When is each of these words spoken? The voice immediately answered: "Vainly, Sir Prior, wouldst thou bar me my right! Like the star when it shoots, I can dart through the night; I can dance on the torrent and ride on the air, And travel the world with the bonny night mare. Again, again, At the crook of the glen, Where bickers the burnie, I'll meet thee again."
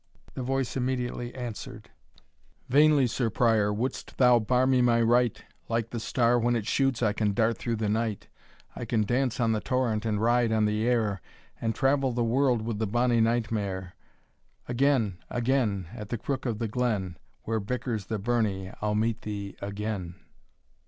The 0.33 0.41
voice 0.41 0.75
immediately 0.75 1.31
answered: 1.35 1.91
"Vainly, 2.67 3.05
Sir 3.05 3.29
Prior, 3.29 3.71
wouldst 3.71 4.17
thou 4.17 4.39
bar 4.39 4.65
me 4.65 4.81
my 4.81 4.99
right! 4.99 5.39
Like 5.69 5.91
the 5.91 5.99
star 5.99 6.39
when 6.39 6.55
it 6.55 6.65
shoots, 6.65 7.03
I 7.03 7.13
can 7.13 7.33
dart 7.33 7.59
through 7.59 7.75
the 7.75 7.87
night; 7.87 8.27
I 8.75 8.83
can 8.83 9.03
dance 9.03 9.39
on 9.39 9.51
the 9.51 9.61
torrent 9.61 10.03
and 10.03 10.19
ride 10.19 10.51
on 10.51 10.65
the 10.65 10.87
air, 10.87 11.21
And 11.61 11.75
travel 11.75 12.13
the 12.13 12.23
world 12.23 12.63
with 12.63 12.79
the 12.79 12.87
bonny 12.87 13.21
night 13.21 13.51
mare. 13.51 13.93
Again, 14.67 15.19
again, 15.29 15.85
At 15.93 16.09
the 16.09 16.17
crook 16.17 16.47
of 16.47 16.57
the 16.57 16.67
glen, 16.67 17.15
Where 17.43 17.59
bickers 17.59 18.07
the 18.07 18.17
burnie, 18.17 18.71
I'll 18.81 18.95
meet 18.95 19.21
thee 19.21 19.55
again." 19.61 20.15